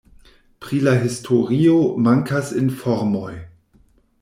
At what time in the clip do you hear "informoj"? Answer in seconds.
2.65-3.31